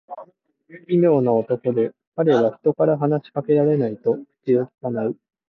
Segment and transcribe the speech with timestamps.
[0.87, 5.15] 奇妙な男で、彼は人から話し掛けられないと口をきかない。